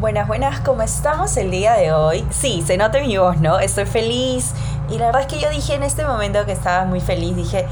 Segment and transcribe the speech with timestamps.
[0.00, 2.26] Buenas, buenas, ¿cómo estamos el día de hoy?
[2.30, 3.58] Sí, se nota mi voz, ¿no?
[3.58, 4.54] Estoy feliz.
[4.88, 7.66] Y la verdad es que yo dije en este momento que estaba muy feliz, dije,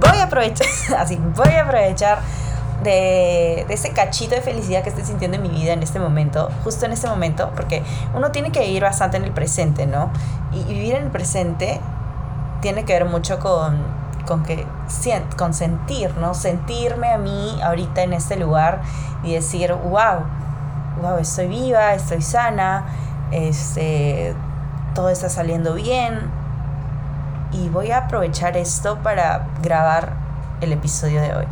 [0.00, 0.66] voy a aprovechar,
[0.98, 2.20] así, voy a aprovechar
[2.82, 6.86] de, ese cachito de felicidad que estoy sintiendo en mi vida en este momento, justo
[6.86, 7.82] en este momento, porque
[8.14, 10.10] uno tiene que vivir bastante en el presente, ¿no?
[10.52, 11.82] Y, y vivir en el presente
[12.62, 13.76] tiene que ver mucho con,
[14.26, 14.66] con que
[15.36, 16.32] con sentir, ¿no?
[16.32, 18.80] Sentirme a mí ahorita en este lugar
[19.22, 20.24] y decir, wow,
[21.00, 22.84] wow, estoy viva, estoy sana,
[23.30, 24.34] este,
[24.94, 26.18] todo está saliendo bien.
[27.52, 30.12] Y voy a aprovechar esto para grabar
[30.60, 31.46] el episodio de hoy.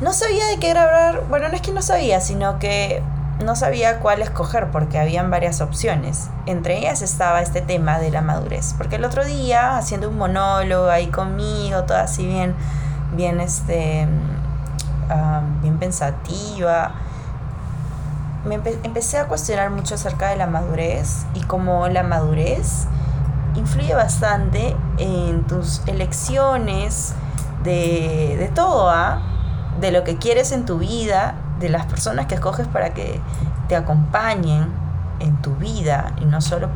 [0.00, 3.02] No sabía de qué grabar, bueno, no es que no sabía, sino que
[3.44, 6.28] no sabía cuál escoger porque habían varias opciones.
[6.46, 8.74] Entre ellas estaba este tema de la madurez.
[8.76, 12.54] Porque el otro día, haciendo un monólogo ahí conmigo, toda así bien,
[13.14, 14.06] bien, este,
[15.08, 16.92] uh, bien pensativa,
[18.46, 22.86] me empecé a cuestionar mucho acerca de la madurez y cómo la madurez
[23.54, 27.14] influye bastante en tus elecciones
[27.64, 29.20] de, de todo, ¿ah?
[29.80, 33.20] de lo que quieres en tu vida, de las personas que escoges para que
[33.68, 34.72] te acompañen
[35.20, 36.68] en tu vida y no solo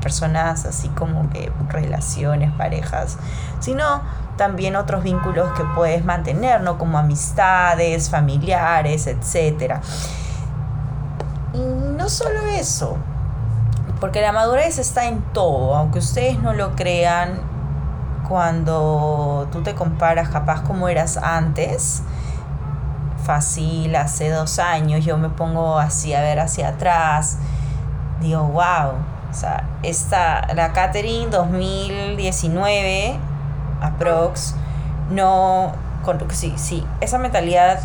[0.00, 3.18] personas así como que relaciones, parejas,
[3.60, 4.02] sino
[4.36, 6.78] también otros vínculos que puedes mantener, ¿no?
[6.78, 9.80] Como amistades, familiares, etcétera.
[12.02, 12.96] No solo eso,
[14.00, 17.38] porque la madurez está en todo, aunque ustedes no lo crean,
[18.28, 22.02] cuando tú te comparas capaz como eras antes,
[23.24, 27.38] fácil, hace dos años, yo me pongo así a ver hacia atrás,
[28.20, 28.94] digo, wow,
[29.30, 33.16] o sea, esta, la Catherine 2019,
[33.80, 34.56] aprox,
[35.08, 35.70] no,
[36.02, 37.78] con, sí, sí, esa mentalidad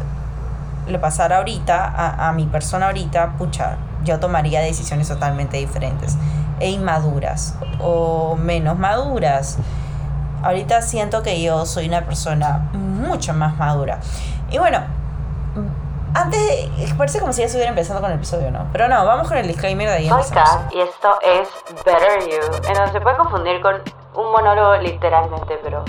[0.87, 6.17] le pasara ahorita a, a mi persona ahorita, pucha, yo tomaría decisiones totalmente diferentes
[6.59, 9.57] e inmaduras o menos maduras.
[10.43, 13.99] Ahorita siento que yo soy una persona mucho más madura.
[14.49, 14.79] Y bueno,
[16.13, 18.67] antes parece como si ya estuviera empezando con el episodio, ¿no?
[18.71, 20.09] Pero no, vamos con el disclaimer de ahí.
[20.09, 21.49] Soy Kat y esto es
[21.85, 23.75] Better You, en donde se puede confundir con
[24.15, 25.83] un monólogo literalmente, pero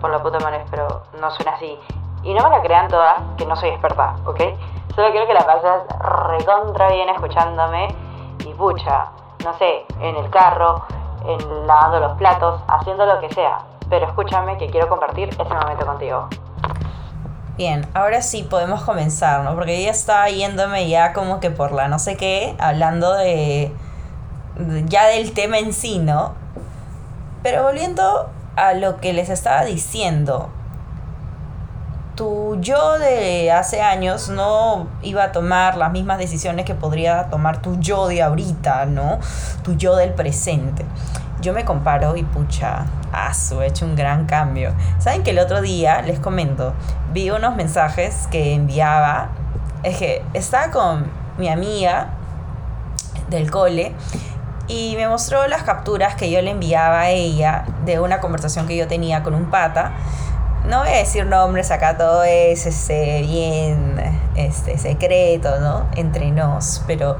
[0.00, 1.78] por la puta madre, pero no suena así.
[2.22, 4.40] Y no me la crean toda, que no soy experta, ¿ok?
[4.94, 5.70] Solo quiero que la pases
[6.00, 7.88] recontra bien escuchándome
[8.44, 9.06] y pucha,
[9.44, 10.84] no sé, en el carro,
[11.26, 13.58] en lavando los platos, haciendo lo que sea.
[13.88, 16.28] Pero escúchame que quiero compartir este momento contigo.
[17.56, 19.54] Bien, ahora sí podemos comenzar, ¿no?
[19.54, 23.72] Porque ella estaba yéndome ya como que por la no sé qué, hablando de
[24.86, 26.34] ya del tema en sí, ¿no?
[27.42, 30.50] Pero volviendo a lo que les estaba diciendo,
[32.20, 37.62] tu yo de hace años no iba a tomar las mismas decisiones que podría tomar
[37.62, 39.18] tu yo de ahorita, ¿no?
[39.62, 40.84] Tu yo del presente.
[41.40, 44.74] Yo me comparo y pucha, aso, he hecho un gran cambio.
[44.98, 46.74] ¿Saben que el otro día, les comento,
[47.10, 49.30] vi unos mensajes que enviaba?
[49.82, 51.06] Es que estaba con
[51.38, 52.08] mi amiga
[53.30, 53.94] del cole
[54.68, 58.76] y me mostró las capturas que yo le enviaba a ella de una conversación que
[58.76, 59.92] yo tenía con un pata
[60.66, 63.96] no voy a decir nombres, acá todo es este, bien
[64.36, 65.86] este, secreto, ¿no?
[65.96, 67.16] Entre nos, pero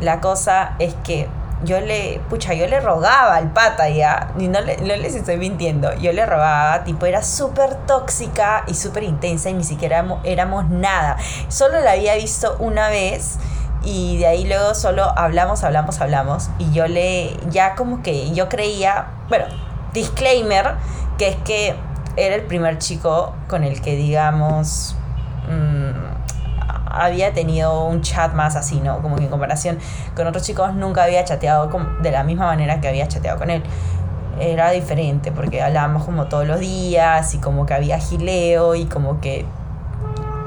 [0.00, 1.28] la cosa es que
[1.64, 5.38] yo le, pucha, yo le rogaba al pata ya, y no, le, no les estoy
[5.38, 10.20] mintiendo, yo le rogaba, tipo, era súper tóxica y súper intensa y ni siquiera éramos,
[10.24, 11.16] éramos nada.
[11.48, 13.38] Solo la había visto una vez
[13.82, 18.48] y de ahí luego solo hablamos, hablamos, hablamos y yo le, ya como que yo
[18.48, 19.46] creía, bueno,
[19.92, 20.74] disclaimer,
[21.16, 21.74] que es que
[22.18, 24.96] era el primer chico con el que, digamos,
[25.48, 26.18] mmm,
[26.90, 29.00] había tenido un chat más así, ¿no?
[29.00, 29.78] Como que en comparación
[30.16, 31.70] con otros chicos nunca había chateado
[32.02, 33.62] de la misma manera que había chateado con él.
[34.40, 39.20] Era diferente porque hablábamos como todos los días y como que había gileo y como
[39.20, 39.44] que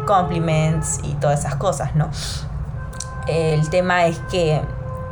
[0.06, 2.10] compliments y todas esas cosas, ¿no?
[3.28, 4.62] El tema es que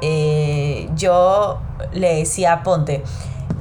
[0.02, 1.60] eh, yo
[1.94, 3.04] le decía, ponte,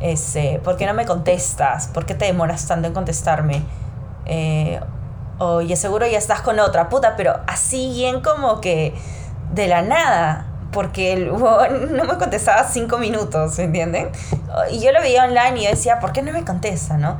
[0.00, 1.88] este, ¿por qué no me contestas?
[1.88, 3.62] ¿Por qué te demoras tanto en contestarme?
[4.26, 4.80] Eh,
[5.38, 8.94] oye, seguro ya estás con otra puta, pero así bien como que
[9.52, 10.46] de la nada.
[10.72, 14.10] Porque el no me contestaba cinco minutos, ¿entienden?
[14.70, 17.18] Y yo lo veía online y yo decía, ¿por qué no me contesta, no?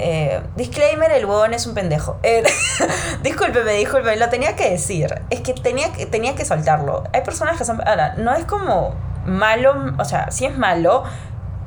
[0.00, 2.18] Eh, disclaimer, el huevón es un pendejo.
[2.22, 2.44] Eh,
[3.22, 5.22] discúlpeme, discúlpeme, lo tenía que decir.
[5.30, 7.04] Es que tenía, que tenía que soltarlo.
[7.12, 7.80] Hay personas que son...
[7.86, 8.94] Ahora, no es como
[9.26, 11.04] malo, o sea, sí es malo,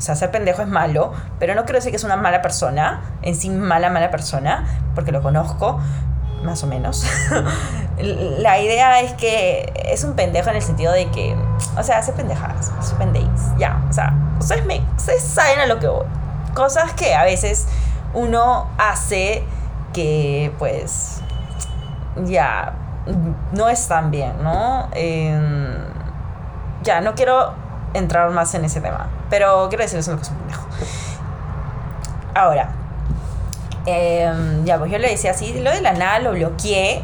[0.02, 3.02] o sea, ser pendejo es malo, pero no creo decir que es una mala persona,
[3.22, 4.66] en sí mala, mala persona,
[4.96, 5.80] porque lo conozco.
[6.42, 7.06] más o menos.
[8.00, 11.38] la idea es que es un pendejo en el sentido de que,
[11.78, 15.86] o sea, hace pendejadas, hace pendejas, ya, o sea, ustedes, me, saben a lo que
[15.86, 16.08] voy.
[16.56, 17.68] Cosas que a veces
[18.16, 19.44] uno hace
[19.94, 21.22] que, pues,
[22.26, 22.74] ya,
[23.52, 24.90] no están bien, ¿no?
[26.82, 27.54] ya, no quiero
[27.94, 30.68] entrar más en ese tema, pero quiero decirles una cosa pendejo.
[32.36, 32.70] Ahora,
[33.86, 37.02] em, ya, pues yo le decía así, lo de la nada lo bloqueé.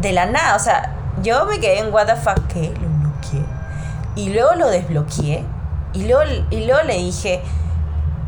[0.00, 2.74] De la nada, o sea, yo me quedé en what the fuck, ¿qué?
[2.80, 3.44] Lo bloqueé.
[4.16, 5.44] Y luego lo desbloqueé.
[5.92, 7.42] Y luego, y luego le dije,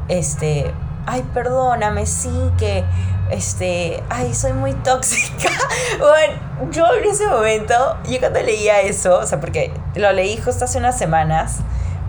[0.08, 0.73] este,
[1.06, 2.84] ay, perdóname, sí, que,
[3.31, 5.49] este, ay, soy muy tóxica.
[5.99, 10.67] bueno, yo en ese momento, yo cuando leía eso, o sea, porque lo leí justo
[10.67, 11.61] hace unas semanas,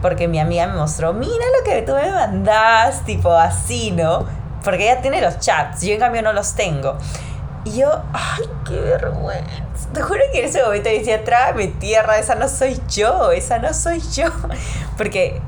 [0.01, 4.25] porque mi amiga me mostró, mira lo que tú me mandas, tipo así, ¿no?
[4.63, 6.97] Porque ella tiene los chats, yo en cambio no los tengo.
[7.63, 9.63] Y yo, ay, qué vergüenza.
[9.93, 13.73] Te juro que en ese momento decía, trágame tierra, esa no soy yo, esa no
[13.73, 14.25] soy yo.
[14.97, 15.41] Porque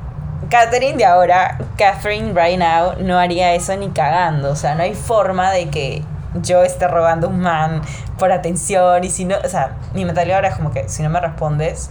[0.49, 4.51] Catherine de ahora, Catherine right now, no haría eso ni cagando.
[4.51, 6.03] O sea, no hay forma de que
[6.41, 7.81] yo esté robando un man
[8.17, 11.09] por atención y si no, o sea, mi mentalidad ahora es como que si no
[11.09, 11.89] me respondes,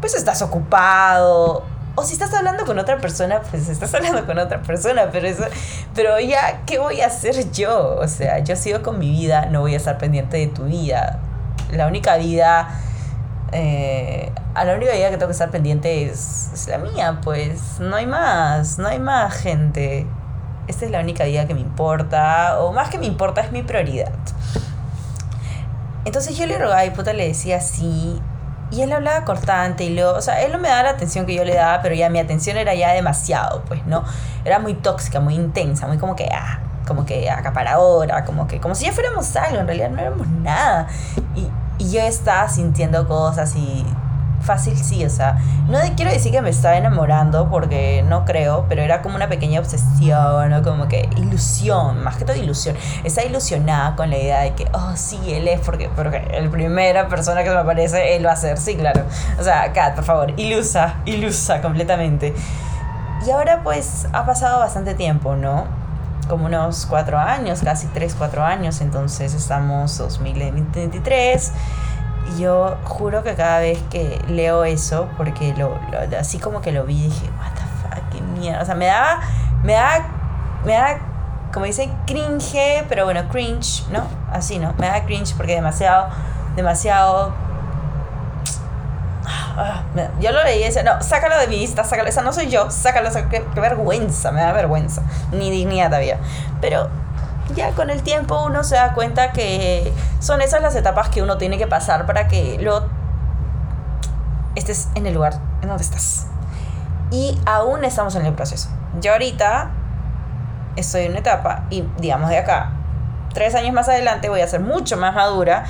[0.00, 1.64] pues estás ocupado
[2.00, 5.44] o si estás hablando con otra persona, pues estás hablando con otra persona, pero eso,
[5.94, 7.96] pero ya, ¿qué voy a hacer yo?
[8.00, 11.18] O sea, yo sigo con mi vida, no voy a estar pendiente de tu vida.
[11.70, 12.68] La única vida,
[13.52, 17.80] eh, a la única vida que tengo que estar pendiente es, es la mía, pues
[17.80, 20.06] no hay más, no hay más gente.
[20.68, 23.62] Esta es la única vida que me importa, o más que me importa, es mi
[23.62, 24.12] prioridad.
[26.06, 28.18] Entonces yo le rogaba y puta le decía sí,
[28.70, 31.34] y él hablaba cortante y luego, o sea, él no me daba la atención que
[31.34, 34.04] yo le daba, pero ya mi atención era ya demasiado, pues, ¿no?
[34.44, 38.74] Era muy tóxica, muy intensa, muy como que, ah, como que acaparadora, como que, como
[38.74, 40.88] si ya fuéramos algo, en realidad no éramos nada.
[41.34, 43.84] Y, y yo estaba sintiendo cosas y
[44.40, 45.38] fácil sí, o sea,
[45.68, 49.60] no quiero decir que me estaba enamorando porque no creo, pero era como una pequeña
[49.60, 52.76] obsesión o como que ilusión, más que todo ilusión.
[53.04, 57.08] Estaba ilusionada con la idea de que, oh, sí, él es porque, porque el primera
[57.08, 59.02] persona que me aparece, él va a ser, sí, claro.
[59.38, 62.34] O sea, Kat, por favor, ilusa, ilusa completamente.
[63.26, 65.66] Y ahora pues ha pasado bastante tiempo, ¿no?
[66.28, 71.52] Como unos cuatro años, casi tres, cuatro años, entonces estamos 2023
[72.38, 75.78] yo juro que cada vez que leo eso, porque lo,
[76.18, 78.62] así como que lo vi, dije, what the fuck, qué mierda.
[78.62, 79.20] O sea, me daba,
[79.62, 80.06] me da,
[80.64, 80.98] me da,
[81.52, 84.04] como dice, cringe, pero bueno, cringe, ¿no?
[84.32, 84.74] Así, ¿no?
[84.78, 86.08] Me da cringe porque demasiado,
[86.56, 87.32] demasiado...
[90.20, 92.70] Yo lo leí y decía, no, sácalo de mi vista, sácalo, esa no soy yo,
[92.70, 96.18] sácalo, sácalo qué, qué vergüenza, me da vergüenza, ni dignidad todavía.
[96.60, 96.88] Pero
[97.54, 101.38] ya con el tiempo uno se da cuenta que son esas las etapas que uno
[101.38, 102.86] tiene que pasar para que luego
[104.54, 106.26] estés en el lugar en donde estás.
[107.10, 108.68] Y aún estamos en el proceso.
[109.00, 109.70] Yo ahorita
[110.76, 112.72] estoy en una etapa y digamos de acá,
[113.32, 115.64] tres años más adelante voy a ser mucho más madura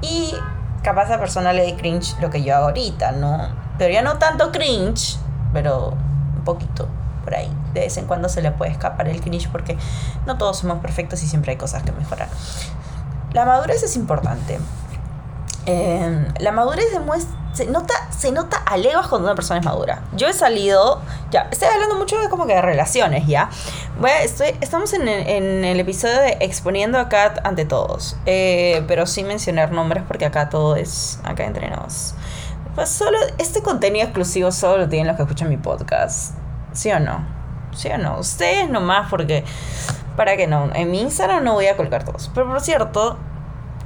[0.00, 0.34] y
[0.82, 3.48] capaz a persona le dé cringe lo que yo hago ahorita, ¿no?
[3.78, 5.18] Pero ya no tanto cringe,
[5.52, 5.90] pero
[6.36, 6.88] un poquito
[7.22, 7.50] por ahí.
[7.74, 9.76] De vez en cuando se le puede escapar el cringe porque
[10.26, 12.28] no todos somos perfectos y siempre hay cosas que mejorar.
[13.32, 14.58] La madurez es importante.
[15.64, 20.02] Em, la madurez demuestra, se nota, se nota a leguas cuando una persona es madura.
[20.16, 21.00] Yo he salido,
[21.30, 23.48] ya, estoy hablando mucho de como que de relaciones, ¿ya?
[24.00, 28.84] Bueno, estoy, estamos en el, en el episodio de exponiendo a Kat ante todos, eh,
[28.88, 32.14] pero sin mencionar nombres porque acá todo es, acá entre nos.
[32.74, 36.41] Pues solo, este contenido exclusivo solo lo tienen los que escuchan mi podcast.
[36.72, 37.24] ¿Sí o no?
[37.74, 38.18] ¿Sí o no?
[38.18, 39.44] Ustedes nomás porque...
[40.16, 40.70] ¿Para que no?
[40.74, 42.30] En mi Instagram no voy a colgar todos.
[42.34, 43.16] Pero por cierto,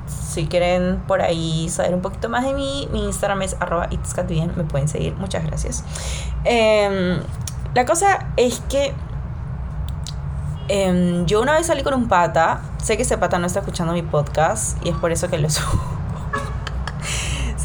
[0.06, 4.64] si quieren por ahí saber un poquito más de mí, mi Instagram es arroba me
[4.64, 5.14] pueden seguir.
[5.14, 5.84] Muchas gracias.
[6.44, 7.20] Em,
[7.74, 8.92] la cosa es que
[10.68, 13.92] em, yo una vez salí con un pata, sé que ese pata no está escuchando
[13.92, 15.95] mi podcast y es por eso que lo subo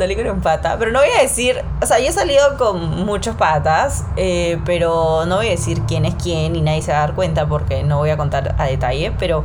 [0.02, 3.06] salí con un pata, pero no voy a decir, o sea, yo he salido con
[3.06, 6.98] muchos patas, eh, pero no voy a decir quién es quién y nadie se va
[6.98, 9.44] a dar cuenta porque no voy a contar a detalle, pero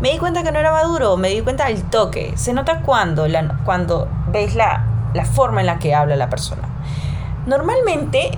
[0.00, 3.26] me di cuenta que no era maduro, me di cuenta del toque, se nota cuando,
[3.26, 6.68] la, cuando veis la, la forma en la que habla la persona.
[7.46, 8.30] Normalmente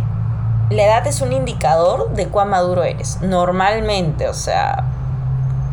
[0.71, 4.85] la edad es un indicador de cuán maduro eres, normalmente, o sea,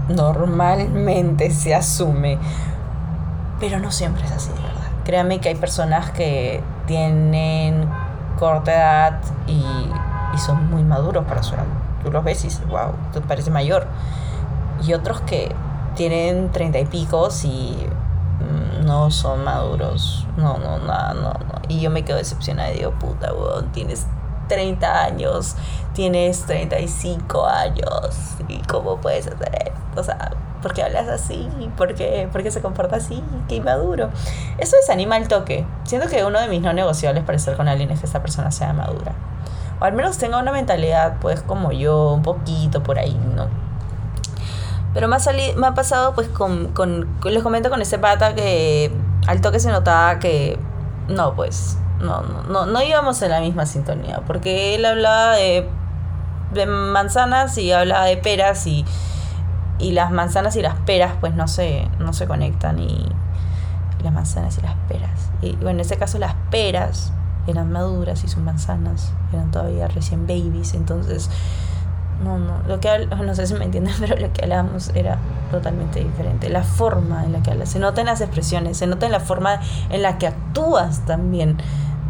[0.09, 2.37] normalmente se asume,
[3.61, 4.51] pero no siempre es así.
[5.07, 7.89] Créanme que hay personas que tienen
[8.37, 9.63] corta edad y,
[10.37, 11.63] son muy maduros para su edad.
[12.03, 13.87] Tú los ves y dices, wow, te parece mayor.
[14.85, 15.55] Y otros que
[15.95, 17.87] tienen treinta y picos y
[18.41, 20.27] mm, no son maduros.
[20.35, 21.61] No, no, nada, no, no.
[21.69, 24.05] Y yo me quedo decepcionada y digo, puta, weón, tienes
[24.49, 25.55] 30 años,
[25.93, 28.35] tienes 35 años.
[28.49, 30.01] ¿Y cómo puedes hacer esto?
[30.01, 31.47] O sea, ¿por qué hablas así?
[31.75, 33.23] ¿Por qué, ¿Por qué se comporta así?
[33.47, 34.09] ¡Qué inmaduro!
[34.57, 35.65] Eso desanima el toque.
[35.83, 38.51] Siento que uno de mis no negociables para estar con alguien es que esta persona
[38.51, 39.13] sea madura.
[39.79, 43.47] O al menos tenga una mentalidad, pues, como yo, un poquito por ahí, ¿no?
[44.93, 45.19] Pero me ha,
[45.55, 48.91] me ha pasado, pues, con, con, Les comento con ese pata que
[49.27, 50.57] al toque se notaba que.
[51.07, 51.77] No, pues.
[51.99, 54.21] No, no, no, íbamos en la misma sintonía.
[54.25, 55.69] Porque él hablaba de,
[56.53, 58.85] de manzanas y hablaba de peras y
[59.79, 63.05] y las manzanas y las peras pues no se, no se conectan y
[64.03, 65.31] las manzanas y las peras.
[65.41, 67.11] Y bueno, en este caso las peras
[67.47, 71.29] eran maduras y sus manzanas eran todavía recién babies, entonces
[72.23, 75.17] no, no, lo que no sé si me entienden, pero lo que hablábamos era
[75.51, 76.49] totalmente diferente.
[76.49, 79.19] La forma en la que hablas, se nota en las expresiones, se nota en la
[79.19, 81.57] forma en la que actúas también.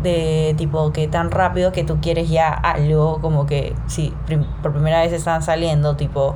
[0.04, 4.14] De tipo que tan rápido que tú quieres ya algo, como que si
[4.62, 6.36] por primera vez están saliendo, tipo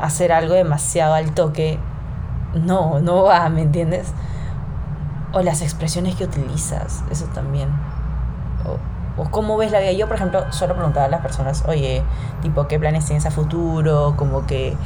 [0.00, 1.78] hacer algo demasiado al toque,
[2.54, 4.08] no, no va, ¿me entiendes?
[5.32, 7.68] O las expresiones que utilizas, eso también.
[9.16, 9.92] O, cómo ves la vida.
[9.92, 12.02] Yo, por ejemplo, solo preguntaba a las personas, oye,
[12.42, 14.14] tipo, ¿qué planes tienes a futuro?
[14.16, 14.76] Como que,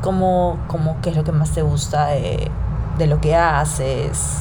[0.00, 2.50] cómo, cómo, ¿qué es lo que más te gusta de,
[2.98, 4.38] de lo que haces?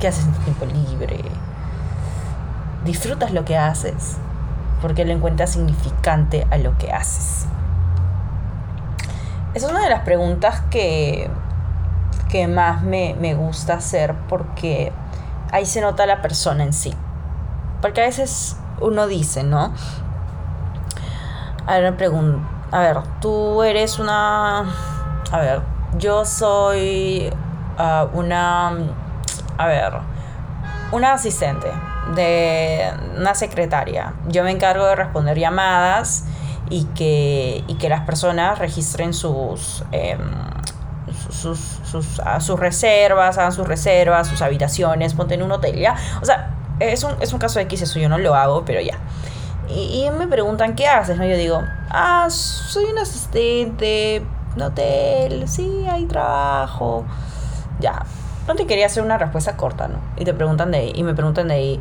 [0.00, 1.20] ¿Qué haces en tu tiempo libre?
[2.84, 4.16] ¿Disfrutas lo que haces?
[4.82, 7.46] Porque lo encuentras significante a lo que haces.
[9.54, 11.30] Esa es una de las preguntas que,
[12.28, 14.92] que más me, gusta hacer porque
[15.52, 16.92] ahí se nota la persona en sí.
[17.80, 19.72] Porque a veces uno dice, ¿no?
[21.66, 21.94] A ver,
[22.72, 24.64] a ver, tú eres una...
[25.30, 25.62] A ver,
[25.98, 27.32] yo soy
[27.78, 28.76] ah, una...
[29.56, 29.92] A ver,
[30.90, 31.68] una asistente
[32.16, 34.14] de una secretaria.
[34.26, 36.24] Yo me encargo de responder llamadas
[36.74, 40.18] y que, y que las personas registren sus, em,
[41.30, 45.94] sus, sus, sus, reservas, hagan sus reservas, sus habitaciones, ponte en un hotel, ¿ya?
[46.20, 46.50] O sea,
[46.80, 48.98] es un, es un caso X, eso yo no lo hago, pero ya.
[49.68, 51.16] Y, y, me preguntan, ¿qué haces?
[51.16, 51.24] ¿no?
[51.24, 54.26] Yo digo, ah, soy un asistente
[54.56, 57.04] de hotel, sí, hay trabajo.
[57.78, 58.02] Ya,
[58.48, 59.98] no te quería hacer una respuesta corta, ¿no?
[60.16, 61.80] Y te preguntan de ahí, y me preguntan de ahí,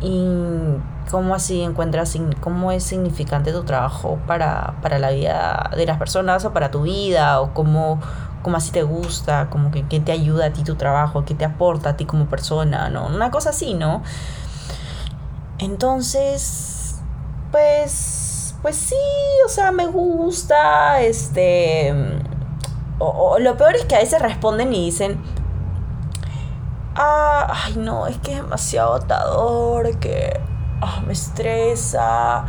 [0.00, 0.76] ¿y
[1.10, 6.44] cómo así encuentras, cómo es significante tu trabajo para, para la vida de las personas
[6.44, 8.00] o para tu vida, o cómo,
[8.42, 11.44] cómo así te gusta, como que qué te ayuda a ti tu trabajo, qué te
[11.44, 13.06] aporta a ti como persona, ¿no?
[13.06, 14.02] Una cosa así, ¿no?
[15.58, 17.00] Entonces,
[17.50, 18.94] pues, pues sí,
[19.46, 21.94] o sea, me gusta, este...
[22.98, 25.20] O, lo peor es que a veces responden y dicen,
[26.96, 30.40] ah, ay no, es que es demasiado atador, que
[30.80, 32.44] Ah, me estresa.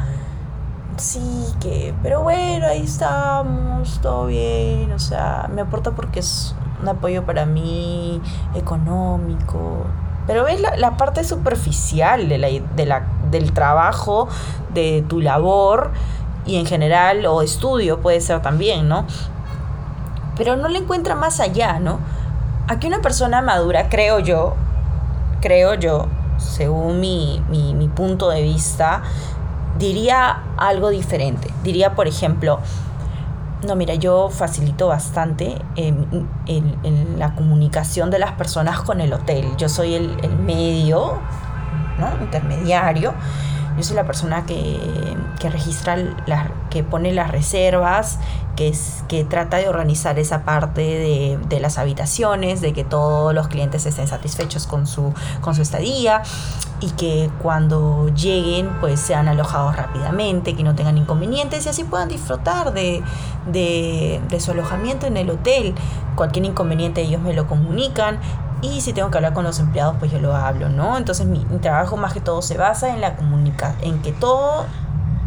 [0.98, 6.89] Sí, que, pero bueno, ahí estamos, todo bien, o sea, me aporta porque es un
[6.89, 8.22] apoyo para mí,
[8.56, 9.86] económico.
[10.25, 14.27] Pero ves la, la parte superficial de la, de la, del trabajo,
[14.74, 15.92] de tu labor
[16.46, 19.06] y en general, o estudio puede ser también, ¿no?
[20.36, 22.00] Pero no le encuentra más allá, ¿no?
[22.67, 24.55] Aquí una persona madura, creo yo,
[25.41, 26.07] creo yo,
[26.38, 27.41] según mi,
[27.95, 29.03] punto de vista,
[29.79, 31.50] diría algo diferente.
[31.63, 32.59] Diría, por ejemplo,
[33.65, 39.47] no, mira, yo facilito bastante en, la comunicación de las personas con el hotel.
[39.57, 41.19] Yo soy el, el medio,
[41.97, 42.21] ¿no?
[42.21, 43.13] Intermediario
[43.77, 45.15] yo soy la persona que,
[45.50, 48.19] registra, la, que pone las reservas,
[48.55, 53.36] que, es, que trata de organizar esa parte de, de, las habitaciones, de que todos
[53.36, 56.24] los clientes estén satisfechos con su, con su estadía
[56.79, 62.10] y que cuando lleguen pues sean alojados rápidamente, que no tengan inconvenientes y así puedan
[62.10, 63.03] disfrutar de,
[63.51, 65.75] de, de su alojamiento en el hotel.
[66.15, 68.19] Cualquier inconveniente ellos me lo comunican
[68.61, 70.97] y si tengo que hablar con los empleados, pues yo lo hablo, ¿no?
[70.97, 74.65] Entonces mi, trabajo más que todo se basa en la comunicación, en que todo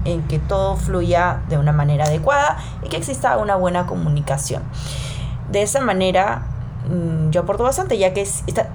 [0.04, 4.62] en que todo fluya de una manera adecuada y que exista una buena comunicación.
[5.50, 6.46] De esa manera
[6.88, 8.26] mm, yo aporto bastante, ya que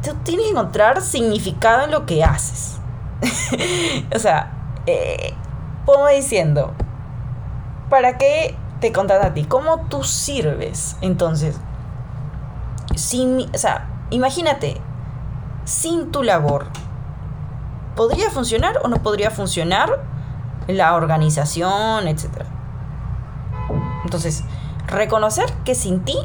[0.04, 2.78] tú tienes que encontrar significado en lo que haces.
[4.16, 4.52] o sea,
[4.86, 5.34] eh,
[5.86, 6.74] pongo diciendo,
[7.90, 9.46] ¿para qué te contratan a ti?
[9.46, 10.96] ¿Cómo tú sirves?
[11.02, 11.60] Entonces,
[12.96, 14.80] sin, o sea, Imagínate,
[15.64, 16.68] sin tu labor,
[17.96, 20.04] ¿podría funcionar o no podría funcionar
[20.68, 22.46] la organización, etcétera?
[24.04, 24.44] Entonces,
[24.88, 26.18] reconocer que sin ti,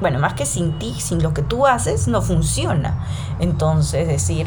[0.00, 3.06] bueno, más que sin ti, sin lo que tú haces, no funciona.
[3.40, 4.46] Entonces, decir,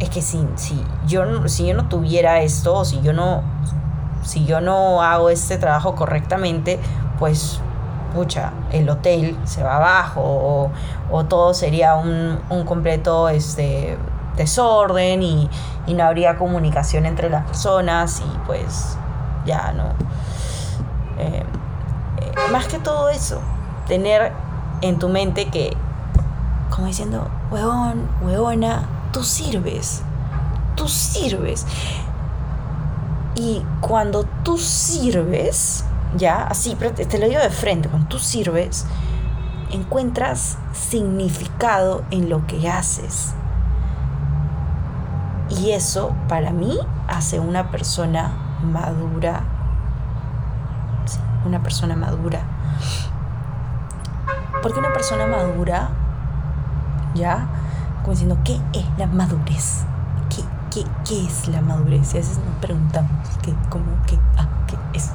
[0.00, 3.42] es que si, si, yo, si yo no tuviera esto, o si yo no,
[4.24, 6.80] si yo no hago este trabajo correctamente,
[7.18, 7.60] pues,
[8.12, 10.70] pucha, el hotel se va abajo,
[11.10, 13.98] o, todo sería un, un completo este,
[14.36, 15.50] desorden y,
[15.86, 18.96] y no habría comunicación entre las personas y pues
[19.44, 19.84] ya no.
[21.18, 21.44] Eh,
[22.50, 23.40] más que todo eso,
[23.86, 24.32] tener
[24.80, 25.76] en tu mente que,
[26.70, 30.02] como diciendo, huevón, huevona, tú sirves,
[30.74, 31.66] tú sirves.
[33.34, 35.84] Y cuando tú sirves,
[36.16, 38.86] ya, así, te lo digo de frente, cuando tú sirves,
[39.70, 43.34] encuentras significado en lo que haces.
[45.48, 46.78] Y eso, para mí,
[47.08, 49.42] hace una persona madura
[51.44, 52.40] una persona madura.
[54.62, 55.88] Porque una persona madura,
[57.14, 57.46] ¿ya?
[58.02, 59.84] Como diciendo, ¿qué es la madurez?
[60.30, 62.14] ¿Qué, qué, qué es la madurez?
[62.14, 63.10] Y a veces nos preguntamos,
[63.42, 65.10] ¿qué, cómo, qué, ah, qué es?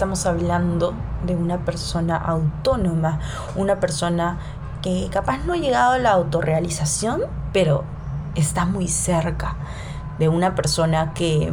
[0.00, 0.94] Estamos hablando
[1.26, 3.20] de una persona autónoma,
[3.54, 4.38] una persona
[4.80, 7.20] que capaz no ha llegado a la autorrealización,
[7.52, 7.84] pero
[8.34, 9.56] está muy cerca
[10.18, 11.52] de una persona que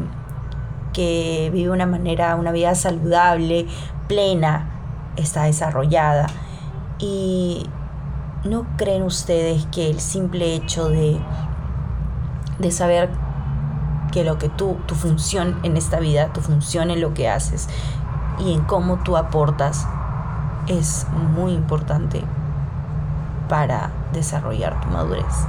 [0.94, 3.68] que vive una manera, una vida saludable,
[4.08, 4.70] plena,
[5.18, 6.28] está desarrollada.
[7.00, 7.66] Y
[8.46, 11.20] ¿no creen ustedes que el simple hecho de,
[12.60, 13.10] de saber
[14.14, 17.68] que lo que tú, tu función en esta vida, tu función en lo que haces
[18.40, 19.88] y en cómo tú aportas
[20.68, 22.24] es muy importante
[23.50, 25.48] para desarrollar tu madurez?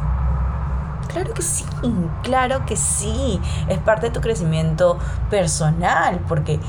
[1.08, 1.64] Claro que sí,
[2.22, 3.40] claro que sí.
[3.68, 4.98] Es parte de tu crecimiento
[5.30, 6.60] personal, porque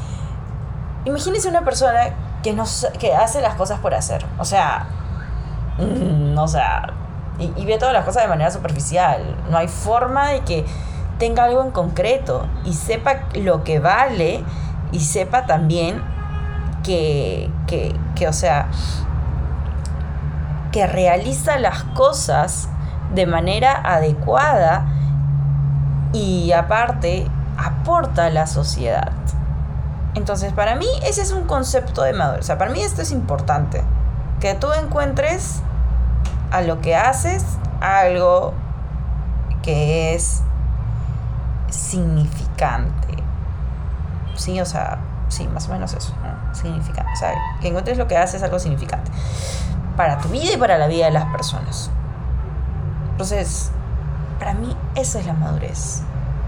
[1.05, 2.63] imagínese una persona que, no,
[2.99, 4.25] que hace las cosas por hacer.
[4.39, 4.87] O sea,
[5.77, 6.93] mm, o sea,
[7.37, 9.35] y, y ve todas las cosas de manera superficial.
[9.49, 10.65] No hay forma de que
[11.17, 14.43] tenga algo en concreto y sepa lo que vale
[14.93, 16.01] y sepa también
[16.83, 18.67] que, que, que o sea,
[20.71, 22.69] que realiza las cosas
[23.13, 24.85] de manera adecuada
[26.13, 29.11] y aparte aporta a la sociedad.
[30.15, 32.41] Entonces, para mí ese es un concepto de madurez.
[32.41, 33.83] O sea, para mí esto es importante.
[34.39, 35.61] Que tú encuentres
[36.51, 37.43] a lo que haces
[37.81, 38.53] algo
[39.61, 40.41] que es
[41.69, 43.23] significante.
[44.35, 46.13] Sí, o sea, sí, más o menos eso.
[46.53, 47.11] Significante.
[47.13, 49.09] O sea, que encuentres lo que haces algo significante.
[49.95, 51.89] Para tu vida y para la vida de las personas.
[53.11, 53.71] Entonces,
[54.39, 56.01] para mí esa es la madurez.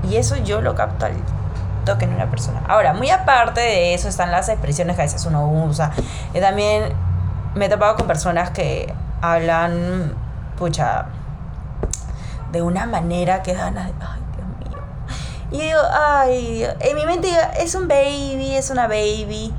[0.10, 1.14] Y eso yo lo capto al
[1.86, 2.62] toque en una persona.
[2.68, 5.92] Ahora, muy aparte de eso están las expresiones que a veces uno usa.
[6.34, 6.94] Y también
[7.56, 10.14] me he topado con personas que hablan,
[10.58, 11.06] pucha,
[12.52, 13.76] de una manera que dan...
[15.52, 19.54] Y digo, ay, en mi mente digo, es un baby, es una baby.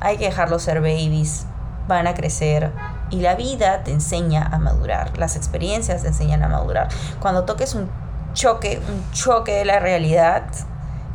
[0.00, 1.46] Hay que dejarlos ser babies.
[1.88, 2.70] Van a crecer
[3.10, 6.88] y la vida te enseña a madurar, las experiencias te enseñan a madurar.
[7.20, 7.88] Cuando toques un
[8.34, 10.44] choque, un choque de la realidad,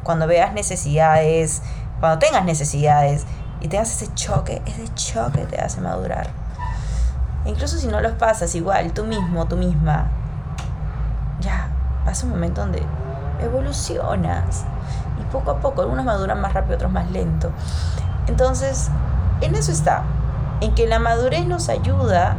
[0.03, 1.61] cuando veas necesidades,
[1.99, 3.25] cuando tengas necesidades
[3.61, 6.29] y tengas ese choque, ese choque te hace madurar.
[7.45, 10.09] incluso si no los pasas igual, tú mismo, tú misma,
[11.41, 11.67] ya,
[12.05, 12.81] pasa un momento donde
[13.43, 14.65] evolucionas.
[15.19, 17.51] Y poco a poco, algunos maduran más rápido, otros más lento.
[18.27, 18.89] Entonces,
[19.41, 20.03] en eso está
[20.61, 22.37] en que la madurez nos ayuda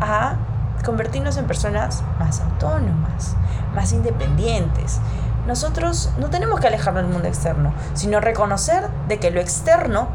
[0.00, 0.36] a
[0.84, 3.34] convertirnos en personas más autónomas,
[3.74, 5.00] más independientes.
[5.46, 10.08] Nosotros no tenemos que alejarnos del mundo externo, sino reconocer de que lo externo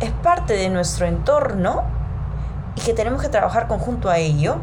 [0.00, 1.82] es parte de nuestro entorno
[2.74, 4.56] y que tenemos que trabajar conjunto a ello,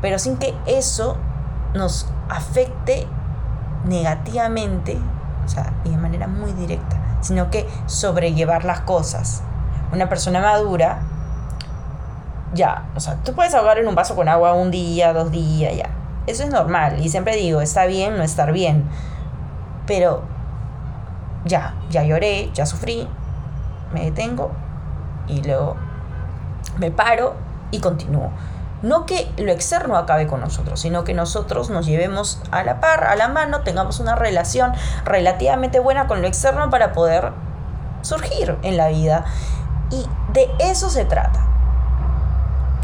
[0.00, 1.18] pero sin que eso
[1.74, 3.06] nos afecte
[3.84, 4.98] negativamente,
[5.44, 9.42] o sea, y de manera muy directa, sino que sobrellevar las cosas
[9.94, 10.98] una persona madura,
[12.52, 15.74] ya, o sea, tú puedes ahogar en un vaso con agua un día, dos días,
[15.76, 15.90] ya.
[16.26, 17.00] Eso es normal.
[17.00, 18.84] Y siempre digo, está bien no estar bien.
[19.86, 20.22] Pero
[21.44, 23.08] ya, ya lloré, ya sufrí,
[23.92, 24.50] me detengo
[25.26, 25.76] y luego
[26.78, 27.34] me paro
[27.70, 28.30] y continúo.
[28.84, 33.04] No que lo externo acabe con nosotros, sino que nosotros nos llevemos a la par,
[33.04, 34.74] a la mano, tengamos una relación
[35.06, 37.32] relativamente buena con lo externo para poder
[38.02, 39.24] surgir en la vida.
[39.90, 41.40] Y de eso se trata.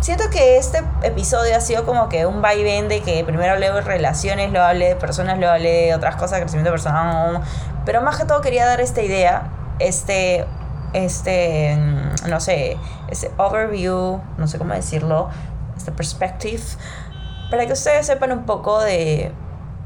[0.00, 3.82] Siento que este episodio ha sido como que un vaivén de que primero hablé de
[3.82, 7.42] relaciones, luego hablé de personas, luego hablé de otras cosas, crecimiento personal.
[7.84, 10.46] Pero más que todo quería dar esta idea, este
[10.92, 12.76] este, mm, no sé,
[13.08, 15.28] este overview, no sé cómo decirlo,
[15.80, 16.62] este perspective,
[17.50, 19.32] para que ustedes sepan un poco de,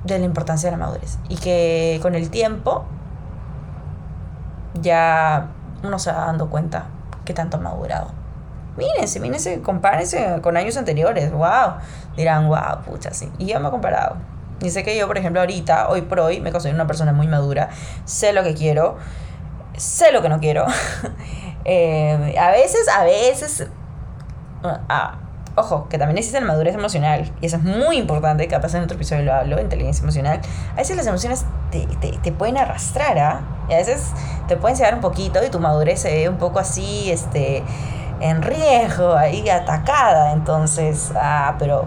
[0.04, 1.18] de la importancia de la madurez.
[1.28, 2.84] Y que con el tiempo
[4.80, 5.48] ya
[5.82, 6.86] uno se va dando cuenta
[7.24, 8.10] que tanto ha madurado.
[8.76, 11.32] Mírense, mírense, compárense con años anteriores.
[11.32, 11.74] ¡Wow!
[12.16, 13.30] Dirán, wow, pucha, sí.
[13.38, 14.16] Y yo me he comparado.
[14.60, 17.28] Y sé que yo, por ejemplo, ahorita, hoy por hoy, me considero una persona muy
[17.28, 17.70] madura.
[18.04, 18.96] Sé lo que quiero.
[19.76, 20.66] Sé lo que no quiero.
[21.66, 23.66] Eh, a veces, a veces.
[24.62, 25.23] Ah,
[25.56, 27.30] ojo, que también existe la madurez emocional.
[27.40, 28.46] Y eso es muy importante.
[28.48, 30.40] Capaz en otro episodio lo hablo, inteligencia emocional.
[30.72, 33.40] A veces las emociones te, te, te pueden arrastrar, ¿ah?
[33.68, 34.10] Y a veces
[34.48, 37.62] te pueden llegar un poquito y tu madurez se ve un poco así, este
[38.20, 40.32] en riesgo, ahí atacada.
[40.32, 41.86] Entonces, ah, pero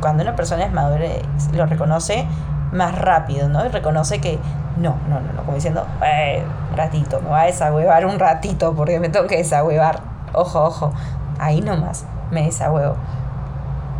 [0.00, 1.06] cuando una persona es madura,
[1.52, 2.26] lo reconoce
[2.72, 3.64] más rápido, ¿no?
[3.64, 4.38] Y reconoce que
[4.76, 6.42] no, no, no, no, como diciendo, eh,
[6.76, 10.00] ratito, me va a desahuevar un ratito porque me tengo que desahuevar.
[10.34, 10.92] Ojo, ojo,
[11.38, 12.96] ahí nomás me desahuevo.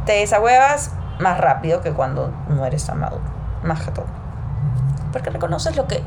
[0.05, 3.25] Te desahuevas más rápido que cuando no eres tan maduro,
[3.63, 4.07] más que todo.
[5.13, 6.03] Porque reconoces lo que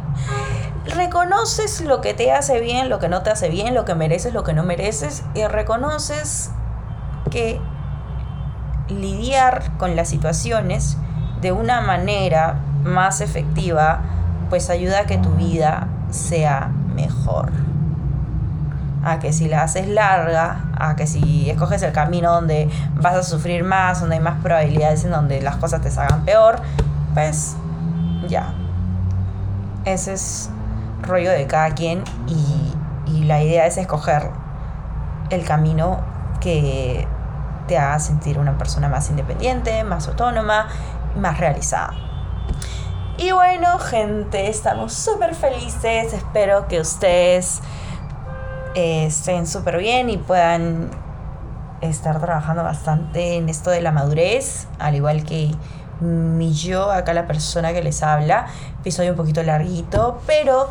[0.86, 4.34] reconoces lo que te hace bien, lo que no te hace bien, lo que mereces,
[4.34, 6.52] lo que no mereces, y reconoces
[7.30, 7.60] que
[8.88, 10.98] lidiar con las situaciones
[11.42, 14.02] de una manera más efectiva,
[14.50, 17.52] pues ayuda a que tu vida sea mejor.
[19.04, 23.24] A que si la haces larga, a que si escoges el camino donde vas a
[23.24, 26.62] sufrir más, donde hay más probabilidades en donde las cosas te salgan peor,
[27.14, 27.56] pues
[28.28, 28.54] ya.
[29.86, 30.50] Ese es
[31.02, 32.74] rollo de cada quien y,
[33.06, 34.30] y la idea es escoger
[35.30, 36.00] el camino
[36.40, 37.08] que
[37.68, 40.68] te haga sentir una persona más independiente, más autónoma,
[41.16, 41.94] más realizada.
[43.18, 46.14] Y bueno, gente, estamos súper felices.
[46.14, 47.62] Espero que ustedes
[48.80, 50.90] estén súper bien y puedan
[51.82, 55.52] estar trabajando bastante en esto de la madurez, al igual que
[56.02, 58.48] mi yo, acá la persona que les habla.
[58.80, 60.70] Episodio un poquito larguito, pero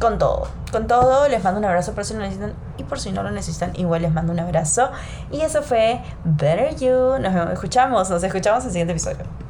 [0.00, 0.48] con todo.
[0.72, 3.30] Con todo, les mando un abrazo por si lo necesitan y por si no lo
[3.30, 4.90] necesitan, igual les mando un abrazo.
[5.30, 7.18] Y eso fue Better You.
[7.20, 9.43] Nos escuchamos, nos escuchamos en el siguiente episodio.